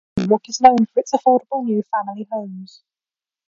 Hinchinbrook 0.15 0.49
is 0.49 0.59
known 0.59 0.87
for 0.87 0.99
its 0.99 1.11
affordable 1.13 1.63
new 1.63 1.83
family 1.83 2.27
homes. 2.31 2.81